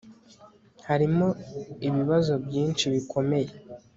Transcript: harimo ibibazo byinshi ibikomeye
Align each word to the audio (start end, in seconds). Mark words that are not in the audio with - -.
harimo 0.87 1.27
ibibazo 1.87 2.33
byinshi 2.45 2.83
ibikomeye 2.89 3.49